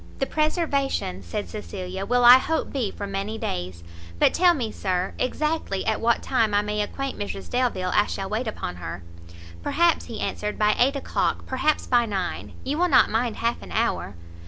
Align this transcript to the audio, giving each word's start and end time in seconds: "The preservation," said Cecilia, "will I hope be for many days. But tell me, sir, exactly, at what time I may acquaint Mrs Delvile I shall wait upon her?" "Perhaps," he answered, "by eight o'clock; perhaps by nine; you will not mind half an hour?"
"The 0.17 0.25
preservation," 0.25 1.21
said 1.21 1.47
Cecilia, 1.47 2.07
"will 2.07 2.25
I 2.25 2.39
hope 2.39 2.73
be 2.73 2.89
for 2.89 3.05
many 3.05 3.37
days. 3.37 3.83
But 4.17 4.33
tell 4.33 4.55
me, 4.55 4.71
sir, 4.71 5.13
exactly, 5.19 5.85
at 5.85 6.01
what 6.01 6.23
time 6.23 6.55
I 6.55 6.63
may 6.63 6.81
acquaint 6.81 7.19
Mrs 7.19 7.51
Delvile 7.51 7.91
I 7.93 8.07
shall 8.07 8.27
wait 8.27 8.47
upon 8.47 8.77
her?" 8.77 9.03
"Perhaps," 9.61 10.05
he 10.05 10.19
answered, 10.19 10.57
"by 10.57 10.75
eight 10.79 10.95
o'clock; 10.95 11.45
perhaps 11.45 11.85
by 11.85 12.07
nine; 12.07 12.53
you 12.63 12.79
will 12.79 12.89
not 12.89 13.11
mind 13.11 13.35
half 13.35 13.61
an 13.61 13.71
hour?" 13.71 14.15